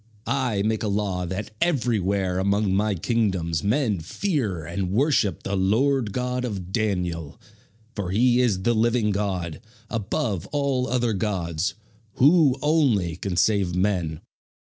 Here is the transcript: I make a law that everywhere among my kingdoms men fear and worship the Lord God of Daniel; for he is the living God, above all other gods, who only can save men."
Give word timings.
I 0.25 0.63
make 0.63 0.81
a 0.81 0.87
law 0.87 1.27
that 1.27 1.51
everywhere 1.61 2.39
among 2.39 2.73
my 2.73 2.95
kingdoms 2.95 3.63
men 3.63 3.99
fear 3.99 4.65
and 4.65 4.89
worship 4.89 5.43
the 5.43 5.55
Lord 5.55 6.11
God 6.11 6.43
of 6.43 6.71
Daniel; 6.71 7.39
for 7.95 8.09
he 8.09 8.39
is 8.41 8.63
the 8.63 8.73
living 8.73 9.11
God, 9.11 9.61
above 9.91 10.47
all 10.47 10.87
other 10.87 11.13
gods, 11.13 11.75
who 12.13 12.57
only 12.63 13.15
can 13.15 13.37
save 13.37 13.75
men." 13.75 14.21